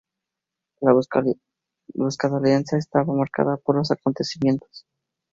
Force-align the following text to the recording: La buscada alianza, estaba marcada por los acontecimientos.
La 0.79 0.93
buscada 0.93 2.37
alianza, 2.39 2.75
estaba 2.75 3.13
marcada 3.13 3.57
por 3.57 3.75
los 3.75 3.91
acontecimientos. 3.91 4.87